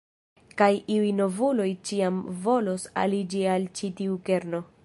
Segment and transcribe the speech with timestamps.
[0.61, 2.19] Kaj iuj novuloj ĉiam
[2.49, 4.69] volos aliĝi al ĉi tiu kerno.